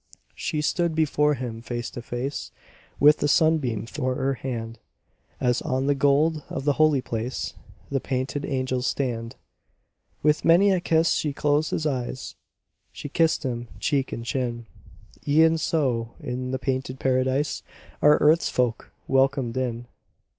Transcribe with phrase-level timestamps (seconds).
[0.33, 2.49] She stood before him face to face,
[2.99, 4.79] With the sun beam thwart her hand,
[5.39, 7.53] As on the gold of the Holy Place
[7.91, 9.35] The painted angels stand.
[10.23, 12.33] With many a kiss she closed his eyes;
[12.91, 14.65] She kissed him cheek and chin:
[15.27, 17.61] E'en so in the painted Paradise
[18.01, 19.85] Are Earth's folk welcomed in.